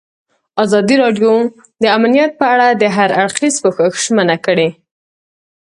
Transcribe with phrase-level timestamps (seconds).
[0.63, 1.31] ازادي راډیو
[1.81, 4.69] د امنیت په اړه د هر اړخیز پوښښ ژمنه کړې.